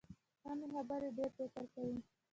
[0.43, 1.99] کمې خبرې، ډېر فکر کوي.